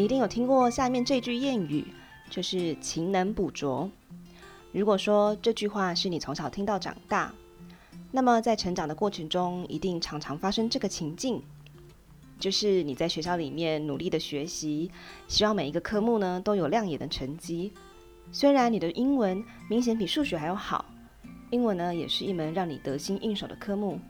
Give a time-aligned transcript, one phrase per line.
[0.00, 1.84] 你一定有听过下面这句谚语，
[2.30, 3.90] 就是“勤能补拙”。
[4.72, 7.30] 如果说这句话是你从小听到长大，
[8.10, 11.42] 那么在成长的过程中，一定常常发生这个情境，
[12.38, 14.90] 就是你在学校里面努力的学习，
[15.28, 17.70] 希望每一个科目呢都有亮眼的成绩。
[18.32, 20.82] 虽然你的英文明显比数学还要好，
[21.50, 24.00] 英文呢也是一门让你得心应手的科目，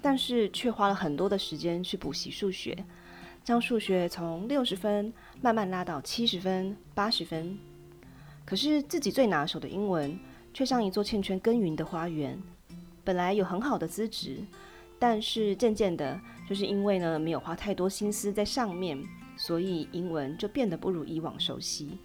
[0.00, 2.82] 但是却花了很多的时间去补习数学。
[3.44, 5.12] 将数学从六十分
[5.42, 7.58] 慢慢拉到七十分、八十分，
[8.46, 10.18] 可是自己最拿手的英文
[10.54, 12.42] 却像一座欠缺耕耘的花园。
[13.04, 14.38] 本来有很好的资质，
[14.98, 18.98] 但是渐渐的，就是因为呢没有花太多心思在上面，
[19.36, 21.98] 所以英文就变得不如以往熟悉。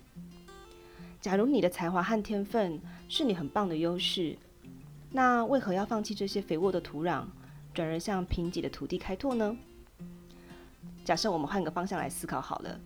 [1.21, 4.37] 假如你的才华和天分是你很棒的优势，
[5.11, 7.23] 那为何要放弃这些肥沃的土壤，
[7.73, 9.55] 转而向贫瘠的土地开拓呢？
[11.09, 12.79] 假设我们换个方向来思考好了，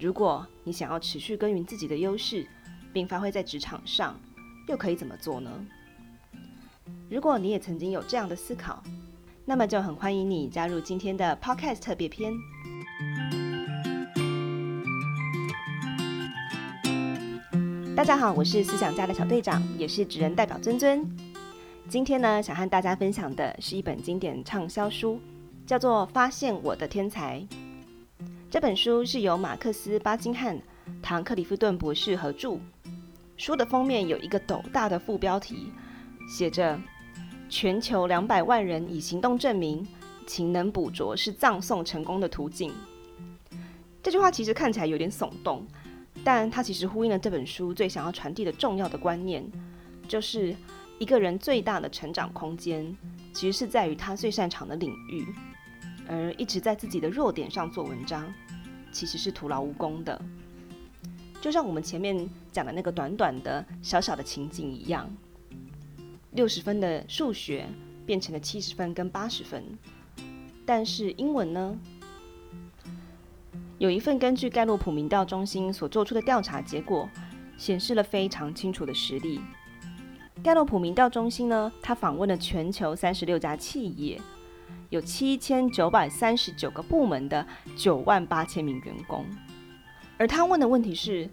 [0.00, 2.44] 如果你想要持续耕耘自己的优势，
[2.92, 4.18] 并发挥在职场上，
[4.66, 5.48] 又可以怎么做呢？
[7.08, 8.82] 如果你也曾经有这样的思考，
[9.44, 12.34] 那么就很欢迎你加入今天的 Podcast 特别篇。
[17.94, 21.08] 大家好，我是思想家的小队长，也是职人代表尊尊。
[21.88, 25.20] 今天呢，想和大家分享的是一本经典畅销书。
[25.66, 27.40] 叫做《发现我的天才》
[28.48, 30.56] 这本书是由马克思·巴金汉、
[31.02, 32.56] 唐·克里夫顿博士合著。
[33.36, 35.72] 书的封面有一个斗大的副标题，
[36.28, 36.78] 写着
[37.50, 39.84] “全球两百万人以行动证明，
[40.24, 42.72] 勤能补拙是葬送成功的途径”。
[44.00, 45.66] 这句话其实看起来有点耸动，
[46.22, 49.44] 但它其实呼应了这本书最想要传递的重要的观念，
[50.06, 50.54] 就是
[51.00, 52.96] 一个人最大的成长空间，
[53.34, 55.26] 其实是在于他最擅长的领域。
[56.08, 58.32] 而一直在自己的弱点上做文章，
[58.92, 60.20] 其实是徒劳无功的。
[61.40, 65.08] 就像我们前面讲的那个短短的小小的情景一样，
[66.32, 67.66] 六十分的数学
[68.04, 69.62] 变成了七十分跟八十分，
[70.64, 71.78] 但是英文呢？
[73.78, 77.08] 有一份根据盖洛普民调中心所做出的调查结果，
[77.58, 79.38] 显示了非常清楚的实例。
[80.42, 84.20] 盖洛普民调中心呢，他访问了全球三十六家企业。
[84.90, 87.44] 有七千九百三十九个部门的
[87.76, 89.26] 九万八千名员工，
[90.16, 91.28] 而他问的问题是：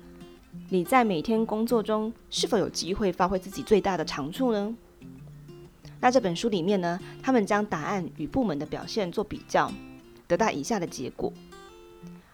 [0.70, 4.76] 你在每天工作中是否有机会发挥自己最大的长处呢？
[6.00, 9.72] 那这本书里面呢，他们将答案与部门的表现做比较，
[10.28, 11.32] 得到以下的结果：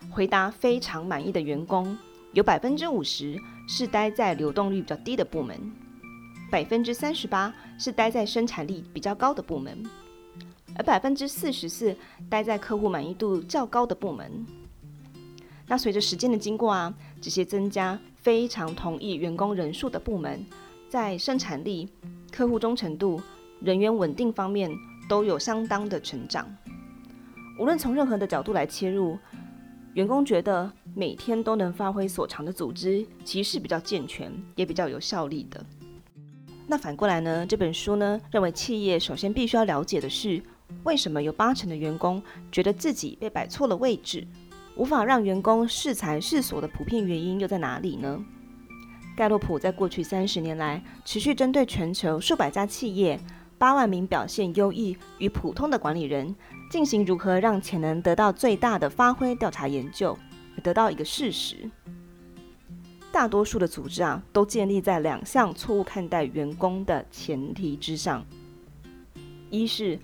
[0.09, 1.97] 回答非常满意的员工
[2.33, 3.37] 有百分之五十
[3.67, 5.71] 是待在流动率比较低的部门，
[6.49, 9.83] 百分之三十八是待在生产力比较高的部门。
[10.79, 11.93] 而百分之四十四
[12.29, 14.45] 待在客户满意度较高的部门。
[15.67, 20.43] 那随着时间的经过啊，这些增加非常同意员工人数的部门，
[20.87, 21.89] 在生产力、
[22.31, 23.21] 客户忠诚度、
[23.59, 24.71] 人员稳定方面
[25.09, 26.49] 都有相当的成长。
[27.59, 29.19] 无论从任何的角度来切入，
[29.95, 35.61] 员工觉得每天都能发挥所长的组织，其实是比较健全，也比较有效力的。
[36.65, 37.45] 那反过来呢？
[37.45, 40.41] 这本书呢，认为企业首先必须要了解的是。
[40.83, 42.21] 为什么有八成的员工
[42.51, 44.25] 觉得自己被摆错了位置，
[44.75, 48.23] 无法让员工适才适所的普遍原因又在哪里呢？
[49.15, 53.19] 盖洛普在过去三十年来，持续针对全球数百家企业、
[53.57, 56.33] 八万名表现优异与普通的管理人，
[56.71, 60.17] 进行如何让潜能得到最大的发挥调查研究，
[60.63, 61.69] 得到一个事实：
[63.11, 68.25] 大多数的组织啊，都建立在两项错误看待员工的前提之上，
[69.49, 69.99] 一是。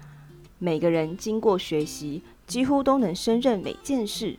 [0.65, 4.35] 每个人经过学习，几乎都能胜任每件事。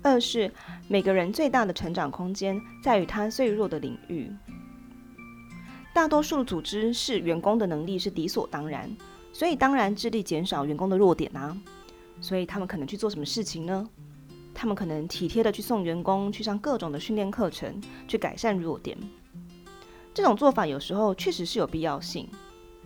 [0.00, 0.48] 二是
[0.86, 4.30] 每个人最大的成长空间在于他最弱的领域。
[5.92, 8.88] 大多数组织视员工的能力是理所当然，
[9.32, 11.60] 所以当然致力减少员工的弱点啊。
[12.20, 13.88] 所以他们可能去做什么事情呢？
[14.54, 18.96] 他们可能体贴的去送员工去上各种的训练课程，去改善弱点。
[20.14, 22.28] 这种做法有时候确实是有必要性，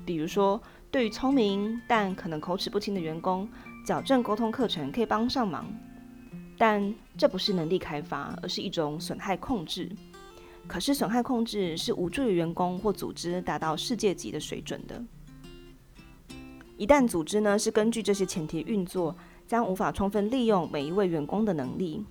[0.06, 0.58] 比如说。
[0.90, 3.48] 对于聪明但可能口齿不清的员工，
[3.84, 5.66] 矫正沟通课程可以帮上忙，
[6.56, 9.90] 但这不是能力开发，而是一种损害控制。
[10.66, 15.02] 可是损害控制是无助于员工或组织达到世界级的水准的。
[16.76, 19.14] 一旦组织呢是根据这些前提运作，
[19.46, 22.04] 将无法充分利用每一位员工的能力。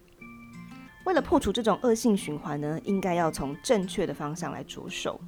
[1.06, 5.20] 为了破除这种恶性循环呢，应该要从正确的方向来着手。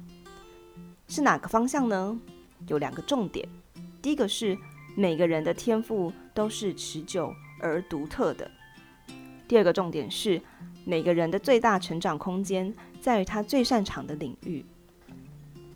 [1.08, 2.20] 是哪个方向呢？
[2.66, 3.48] 有两个重点，
[4.00, 4.56] 第一个是
[4.96, 8.46] 每个人的天赋都是持久而独特的；
[9.48, 10.40] 第二个重点是，
[10.84, 14.64] 每个人的最大成长空间在于他最擅长的领域。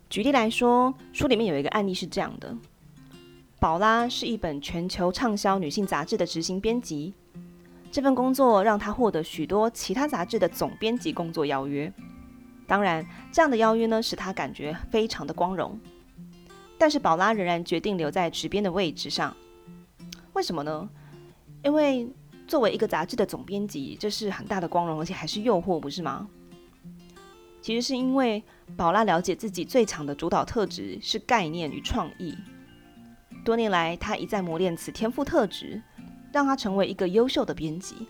[0.09, 2.57] 举例来说，书里面有一个案例是这样的：
[3.59, 7.15] 宝拉是一本全球畅销女性杂志的执行编辑，
[7.91, 11.93] 这份工作让她获得许多其他杂志的总编辑工作邀约。
[12.67, 15.79] 当然，这样的邀约呢，使她感觉非常的光荣。
[16.79, 19.35] 但是，宝拉仍然决定留在执编的位置上。
[20.33, 20.89] 为什么呢？
[21.63, 22.07] 因为
[22.47, 26.29] 作为一个杂志的总编辑，这是很大的光荣，而且还是诱惑，不是吗？
[27.63, 28.43] 其实是因为
[28.77, 32.37] 宝拉了解自己最强的主导特质是概念与创意。
[33.45, 35.81] 多年来，她一再磨练此天赋特质，
[36.33, 38.07] 让她成为一个优秀的编辑，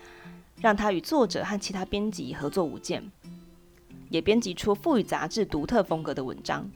[0.59, 3.09] 让她与作者和其他编辑合作无间，
[4.09, 6.69] 也编辑出赋予杂志独特风格的文章。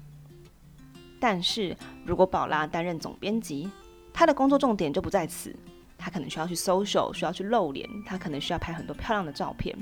[1.19, 1.75] 但是
[2.05, 3.69] 如果宝拉担任总编辑，
[4.13, 5.55] 她的工作重点就不在此，
[5.97, 9.77] 她可能需要去 social，需要去露脸，她可能需要拍很多漂亮的照片，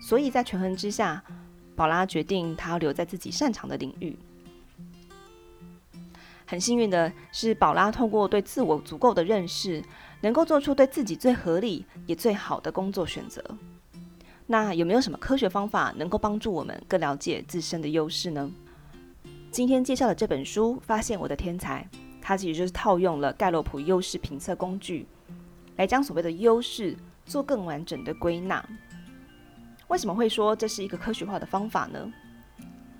[0.00, 1.22] 所以在权衡之下。
[1.76, 4.18] 宝拉决定，她要留在自己擅长的领域。
[6.44, 9.80] 很幸运的是，宝拉通过对自我足够的认识，
[10.22, 13.40] 能够做出对自己最合理也最好的工作选择。
[14.48, 18.50] 那有没有什么科学方法能够帮助我们更了解自身的优势呢？
[19.50, 21.82] 今天介绍的这本书《发现我的天才》，
[22.20, 25.06] 它其实就是套用了盖洛普优势评测工具，
[25.76, 28.64] 来将所谓的优势做更完整的归纳。
[29.88, 32.12] 为什么会说这是一个科学化的方法呢？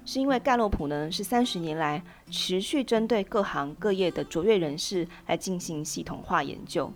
[0.07, 6.91] 是因为盖洛普呢是三十年来持续针对各行各业的卓越人士来进行系统化研究，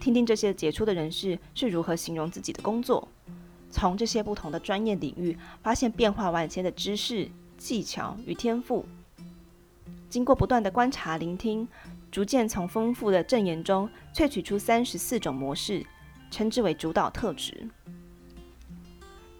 [0.00, 3.06] 听听这些杰出的人士是如何形容自己的工作，
[3.70, 7.30] 从这些不同的专业领域发现变化万千的知识、
[7.60, 8.86] 技巧与天赋。
[10.08, 11.68] 经过不断的观察、聆听，
[12.10, 15.84] 逐渐从丰富的证言中萃取出三十四种模式，
[16.30, 17.68] 称之为主导特质。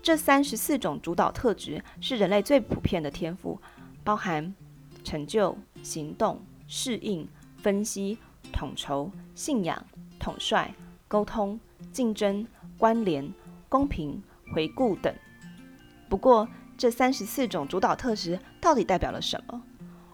[0.02, 3.58] 这三十四种主导特质是人类最普遍的天赋，
[4.04, 4.54] 包含
[5.02, 7.26] 成就、行动、适应、
[7.56, 8.18] 分析、
[8.52, 9.84] 统筹、信仰、
[10.18, 10.72] 统帅、
[11.08, 11.58] 沟通、
[11.90, 12.46] 竞争、
[12.78, 13.32] 关联、
[13.68, 14.22] 公平、
[14.54, 15.12] 回顾等。
[16.08, 16.48] 不过，
[16.80, 19.62] 这三十四种主导特质到底代表了什么？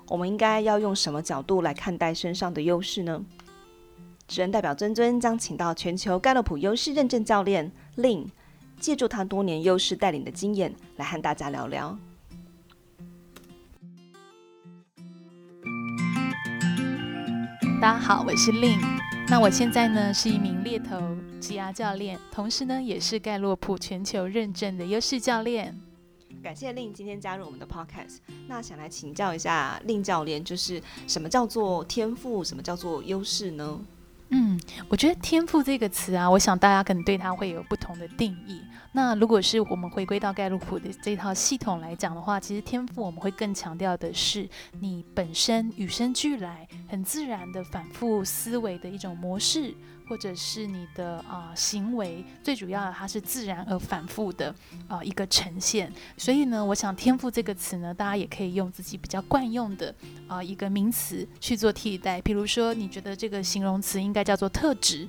[0.08, 3.24] 我们应该要用什么角度来看待身上的优势呢？
[4.26, 8.26] 职人代表尊尊将请到全球盖洛普优势认证教练 Lin。
[8.80, 11.96] 借助他多年优势带领的经验，来和大家聊聊。
[17.80, 18.80] 大家好，我是 Lin。
[19.28, 20.98] 那我现在呢是一名猎头
[21.40, 25.80] 职涯教练，同时呢也是盖洛普全球认证的优势教练。
[26.46, 28.18] 感谢令今天加入我们的 Podcast。
[28.46, 33.80] 那想来请教一下令教练，就是什么叫做天赋，什么叫做优势呢？
[34.28, 34.56] 嗯，
[34.88, 38.62] 我觉得“天赋”这个词啊，我想大家可能对它会有不同的定义。
[38.92, 44.48] 那如果是我们回归到盖洛普的这套系统来讲的话，其实天赋我们会更强调的是
[44.78, 49.74] 你本身与生俱来、很自然的反复思维的一种模式。
[50.08, 54.54] 或者是你的啊、行为，最主要的它是自然而反复的
[54.86, 55.92] 啊、一个呈现。
[56.16, 59.94] 所以呢，我想“天赋”这个词呢，大家也可以用自己比较惯用的
[60.28, 62.20] 啊、一个名词去做替代。
[62.20, 65.08] 比如说，你觉得这个形容词应该叫做特质，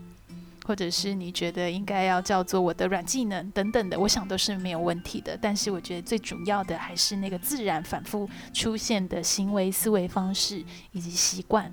[0.66, 5.38] 或者是你觉得应该要叫做我的软技能等等的，我想都是没有问题的。
[5.40, 11.72] 但是我觉得最主要的还是那个自然反复出现的行为、思维方式以及习惯。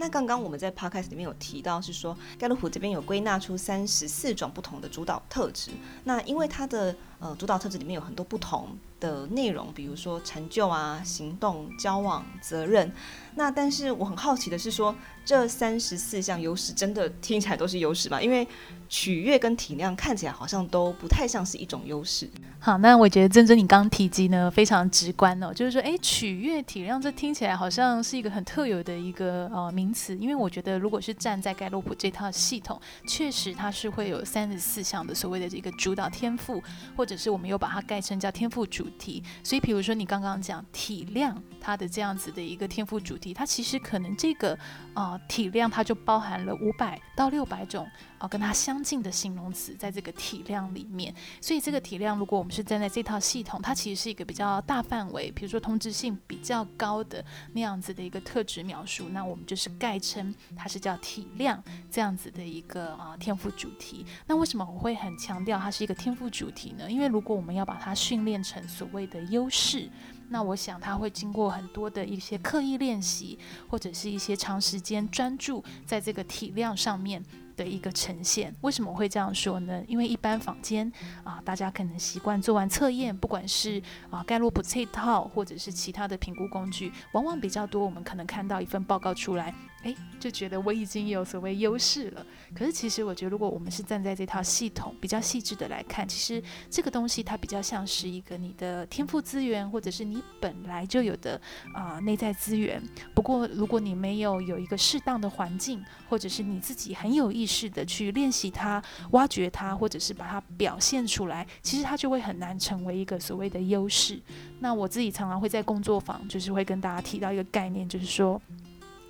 [0.00, 5.72] 那刚刚我们在 podcast 里面有提到，是说盖洛普这边有归纳出三十四种不同的主导特质。
[6.04, 12.90] 那因为它的呃主导特质里面有很多不同的内容，比如说成就啊、行动、交往、责任。
[13.34, 14.94] 那但是我很好奇的是说，
[15.24, 18.20] 这三十四项优势真的听起来都是优势吗？
[18.20, 18.46] 因为
[18.88, 22.28] 取悦跟体谅看起来好像都不太像是一种优势。
[22.58, 36.62] 好，那我觉得珍珍你刚刚提及呢非常直观哦，就是说，哎，取悦体谅这听起来好像是一个很特有的一个呃名词，因为我觉得如果是站在盖洛普这套系统，确实它是会有三十四项的所谓的这个主导天赋，
[36.96, 39.22] 或者是我们又把它概称叫天赋主题。
[39.42, 44.58] 所以，比如说你刚刚讲体谅它的这样子的一个天赋主题，它其实可能这个
[44.94, 47.86] 啊、体量它就包含了五百到六百种。
[48.20, 57.24] 啊，跟它相近的形容词在这个体量里面，所以这个体量，如果我们是站在这套系统，它其实是一个比较大范围，比如说通知性比较高的
[57.54, 64.04] 那样子的一个特质描述，那我们就是概称它是叫体量这样子的一个啊、天赋主题。
[64.26, 66.90] 那为什么我会很强调它是一个天赋主题呢？
[66.90, 69.88] 因为如果我们要把它训练成所谓的优势，
[70.30, 77.22] 那我想他会经过很多的一些刻意练习，或者是一些长时间专注在这个体量上面。
[77.60, 78.54] 的一个呈现。
[78.62, 79.84] 为什么会这样说呢？
[79.86, 80.90] 因为一般坊间
[81.22, 89.54] 啊，大家可能习惯做完测验，不管是啊盖洛普这套，或者是其他的评估工具，往往比较多，我们可能看到一份报告出来。
[89.82, 92.26] 诶，就觉得我已经有所谓优势了。
[92.54, 101.40] 可是其实我觉得，如果我们是站在这套系统比较细致的来看，其实这个东西它比较像是一个你的天赋资源，或者是你本来就有的
[101.72, 102.82] 啊、内在资源。
[103.14, 108.82] 不过如果你没有有一个适当的环境，或者是你自己很有意识的去练习它、
[109.12, 114.20] 挖掘它，或者是把它表现出来，其实它就会很难成为一个所谓的优势。
[114.58, 118.38] 那我自己常常会在工作坊，就是会跟大家提到一个概念，就是说。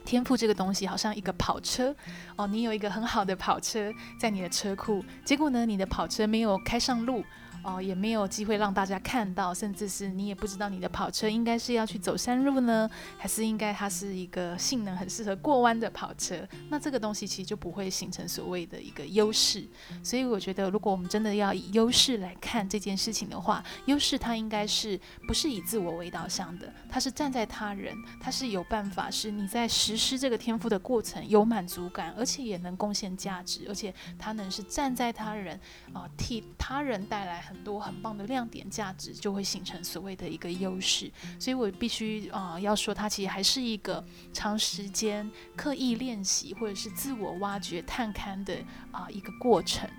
[0.04, 1.94] 天赋这个东西好像一个跑车
[2.36, 7.24] 哦，你有一个很好的跑车在你的车库，结果呢，你的跑车没有开上路。
[7.62, 16.46] 哦，也没有机会让大家看到，甚至是你也不知道你的跑车应该是要去走山路呢，还是应该它是一个性能很适合过弯的跑车？
[16.70, 19.66] 那这个东西其实就不会形成所谓的一个优势。
[20.02, 26.72] 所以我觉得，如果我们真的要以优势来看这件事情的话，优势它应该是不是以自我为导向的？
[26.88, 35.60] 它是站在他人，它是有办法，是你在实施这个天赋的过程有满足感，而且也能贡献价值，而且它能是站在他人
[35.92, 37.49] 啊、替他人带来。
[37.50, 48.54] 很多很棒的亮点价值就会形成所谓的一个优势，所以我必须啊、要说，它其实还是一个长时间刻意练习或者是自我挖掘探勘的
[48.92, 49.90] 啊、一个过程。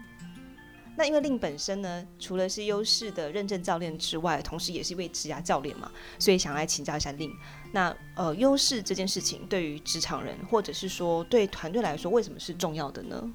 [0.95, 7.35] 那因为令本身呢，除了是优势的认证教练之外，同时也是一位职涯教练嘛，所以想来请教一下令。
[7.73, 13.29] 那呃，优势这件事情对于职场人或者是说对团队来说，为什么是重要的呢？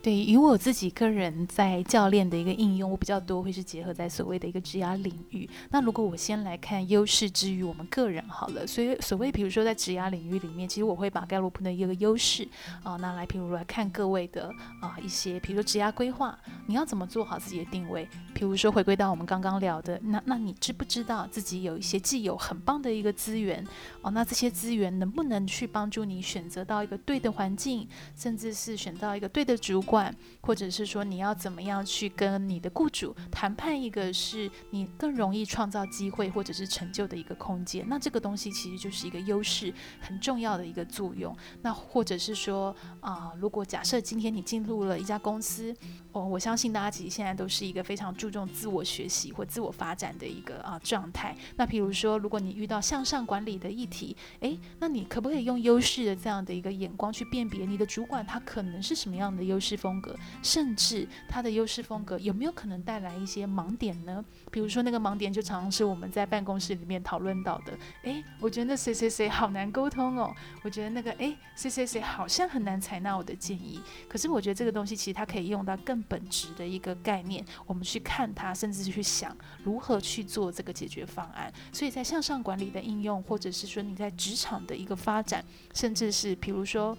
[0.00, 5.48] 对，以我自己个人在教练的一个应用，我比较多会是结合在所谓的一个职涯领域。
[5.70, 12.48] 那如果我先来看优势之于我们个人好了，所以所谓比如说在职涯领域里面，其实我会把盖洛普的一个优势
[12.82, 14.50] 啊拿来，譬如来看各位的
[14.80, 18.08] 啊一些，比如说职涯规划，你要怎么做好自己的定位？
[18.34, 23.62] 譬如说回归到我们刚刚聊的，那那你知不知道自己有一些既有很棒的一个资源
[24.00, 24.10] 哦？
[24.12, 27.86] 那这些资源能不能去帮助你选择到一个对的环境，
[28.16, 29.97] 甚至是选到一个对的主管？
[30.40, 41.36] 或者是说你要怎么样去跟你的雇主谈判，一个是你更容易创造机会或者是成就的一个空间，那这个东西其实就是一个优势很重要的一个作用。
[41.62, 45.74] 那或者是说啊、如果假设今天你进入了一家公司，
[46.12, 51.36] 哦，我相信大家其实现在都是一个非常注重自我学习或自我发展的一个啊状态。
[51.56, 64.24] 那比如说，如果你遇到向上管理的议题，诶，那你可不可以用优势的这样的一个眼光去辨别你的主管他可能是什么样的优势风格，甚至他的优势风格有没有可能带来一些盲点呢？
[64.50, 67.78] 比如说那个盲点就常常是我们在办公室里面讨论到的。
[68.02, 70.34] 诶，我觉得那谁谁谁好难沟通哦。
[70.62, 73.80] 我觉得那个诶，谁谁谁好像很难采纳我的建议。
[74.08, 81.52] 可是我觉得这个东西其实它可以用到更本质的一个概念，我们去看它，甚至是去想如何去做这个解决方案。
[81.72, 85.44] 所以在向上管理的应用，或者是说你在职场的一个发展，
[85.74, 86.96] 甚至是比如说。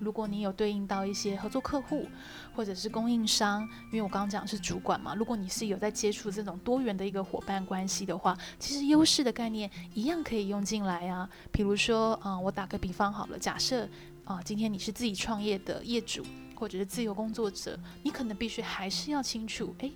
[0.00, 2.08] 如果你有对应到一些合作客户
[2.56, 11.28] 或者是供应商，因为我刚刚讲是主管嘛，如果你是有在接触这种多元的一个伙伴关系的话，其实优势的概念一样可以用进来啊。
[11.52, 13.88] 比如说，啊、我打个比方好了，假设
[14.24, 19.92] 啊、今天你是自己创业的业主或者是自由工作者，你可能必须还是要清楚，诶。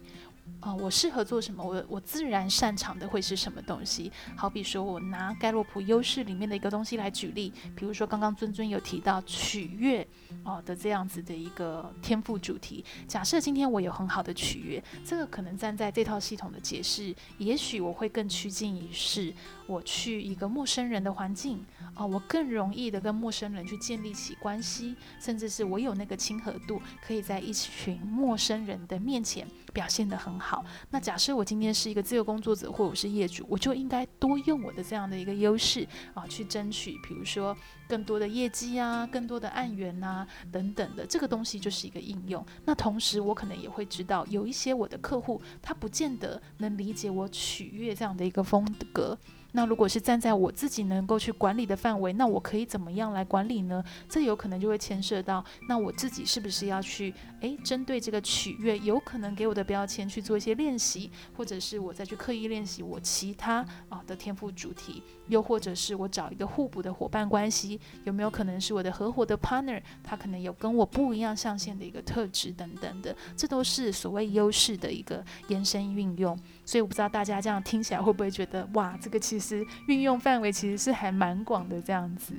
[0.61, 1.63] 啊、呃，我适合做什么？
[1.63, 4.11] 我我自然擅长的会是什么东西？
[4.37, 10.07] 好比说，我拿盖洛普优势里面的一个东西来举例，比如说刚刚尊尊有提到取悦
[10.43, 12.85] 哦、的这样子的一个天赋主题。
[13.07, 19.33] 假设今天我有很好的取悦，这个可能站在这套系统的解释，也许我会更趋近于是，
[19.67, 30.34] 我去一个陌生人的环境啊、我更容易的跟陌生人去建立起关系，甚至是我有那个亲和度，可以在一群陌生人的面前表现得很。
[30.39, 37.57] 好，那假设我今天是一个自由工作者，或者是业主，我就应该多用我的这样的一个优势啊，去争取，比如说
[37.89, 42.45] 更多的业绩啊，更多的案源啊，等等的，这个东西就是一个应用。
[42.65, 49.19] 那同时，我可能也会知道，有一些我的客户，他不见得能理解我取悦这样的一个风格。
[49.57, 53.83] 那如果是站在我自己能够去管理的范围，那我可以怎么样来管理呢？
[54.09, 76.37] 这有可能就会牵涉到，那我自己是不是要去诶，针对这个取悦，有可能给我的标签去做一些练习，或者是我再去刻意练习我其他啊的天赋主题，又或者是我找一个互补的伙伴关系，有没有可能是我的合伙的 partner，他可能有跟我不一样象限的一个特质等等的，这都是所谓优势的一个延伸运用。
[76.65, 79.67] 所以我不知道大家这样听起来会不会觉得，哇，这个其实。
[79.87, 82.35] 运用范围其实是还蛮广的，这样子。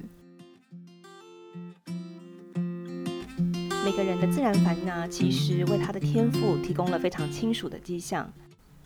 [3.83, 8.31] 每个人的自然反应呢，其实为他的天赋提供了非常清楚的迹象，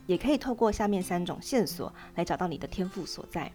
[0.07, 3.49] 也可以透过下面三种线索来找到你的天赋所在，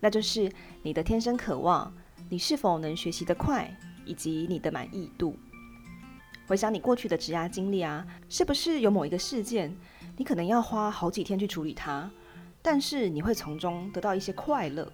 [0.00, 0.50] 那就是
[0.82, 1.92] 你的天生渴望，
[2.28, 3.72] 你是否能学习得快，
[4.04, 5.36] 以及你的满意度。
[6.48, 9.72] 回想你过去的职涯经历啊，是不是有某一个事件，
[10.16, 12.10] 你可能要花好几天去处理它，
[12.60, 14.90] 但是你会从中得到一些快乐。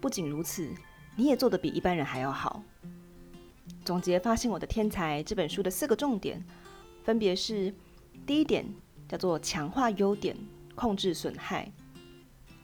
[0.00, 0.68] 不仅如此，
[1.16, 2.62] 你也做得比一般人还要好。
[3.84, 6.44] 总结《发现我的天才》这本书的四个重点，
[7.04, 7.72] 分别是：
[8.26, 8.66] 第一点
[9.08, 10.36] 叫做强化优点，
[10.74, 11.70] 控制损害。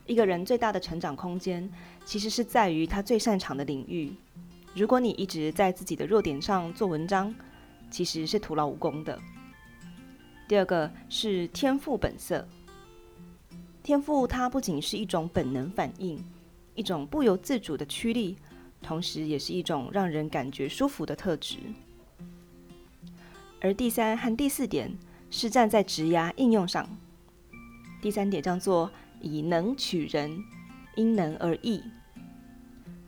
[0.04, 1.70] 一个人最大的成长空间，
[2.04, 4.12] 其实是在于他最擅长的领域。
[4.74, 7.32] 如果你一直在自己的弱点上做文章，
[7.90, 9.18] 其实是徒劳无功的。
[10.52, 12.46] 第二个是天赋本色。
[13.82, 16.22] 天赋它不仅是一种本能反应，
[16.74, 18.36] 一种不由自主的驱力，
[18.82, 21.56] 同时也是一种让人感觉舒服的特质。
[23.62, 24.94] 而第三和第四点
[25.30, 26.86] 是站在职涯应用上。
[28.02, 28.90] 第三点叫做
[29.22, 30.44] 以能取人，
[30.96, 31.82] 因能而异。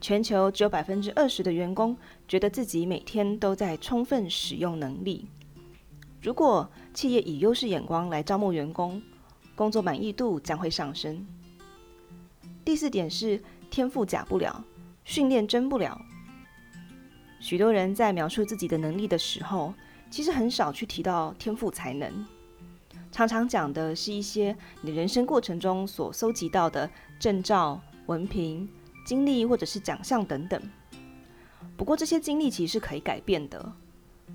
[0.01, 1.95] 全球只有百分之二十的员工
[2.27, 5.27] 觉得自己每天都在充分使用能力。
[6.25, 9.03] 如果企业以优势眼光来招募员工，
[9.55, 11.27] 工作满意度将会上升。
[12.65, 13.39] 第四点是
[13.71, 14.65] 天赋假不了，
[15.05, 16.01] 训练真不了。
[17.41, 19.75] 许多人在描述自己的能力的时候，
[20.09, 22.27] 其实很少去提到天赋才能，
[23.13, 26.91] 常常讲的是一些你人生过程中所搜集到的
[27.21, 28.67] 证照、文凭。
[29.05, 30.59] 经历或者是奖项等等，
[31.77, 33.71] 不过这些经历其实是可以改变的，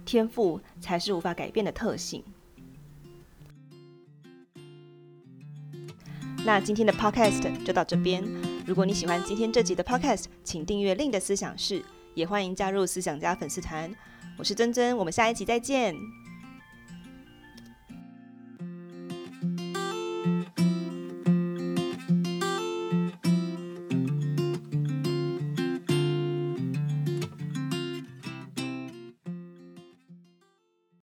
[0.09, 2.23] 天赋才是无法改变的特性。
[6.43, 8.23] 那今天的 Podcast 就到这边。
[8.65, 11.85] 如果你喜欢今天这集的 Podcast，请订阅 Lin 的思想室，
[12.15, 13.95] 也欢迎加入思想家粉丝团。
[14.35, 15.95] 我是珍珍，我们下一集再见。